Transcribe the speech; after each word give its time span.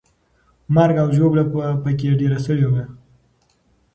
مرګ 0.75 0.95
او 1.03 1.07
ژوبله 1.17 1.43
به 1.51 1.63
پکې 1.83 2.09
ډېره 2.19 2.37
سوې 2.47 2.67
وه. 2.71 2.83